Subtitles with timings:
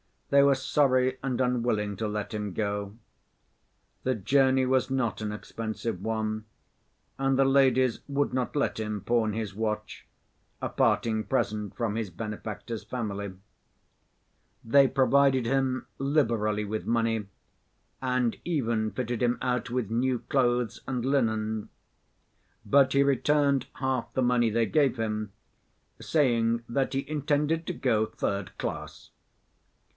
[0.31, 2.95] They were sorry and unwilling to let him go.
[4.03, 6.45] The journey was not an expensive one,
[7.19, 10.07] and the ladies would not let him pawn his watch,
[10.61, 13.33] a parting present from his benefactor's family.
[14.63, 17.27] They provided him liberally with money
[18.01, 21.69] and even fitted him out with new clothes and linen.
[22.65, 25.33] But he returned half the money they gave him,
[25.99, 29.11] saying that he intended to go third class.